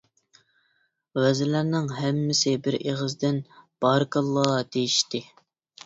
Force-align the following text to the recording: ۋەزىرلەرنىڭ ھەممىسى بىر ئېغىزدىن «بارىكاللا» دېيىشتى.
ۋەزىرلەرنىڭ 1.23 1.91
ھەممىسى 1.99 2.55
بىر 2.65 2.79
ئېغىزدىن 2.81 3.41
«بارىكاللا» 3.87 4.51
دېيىشتى. 4.57 5.27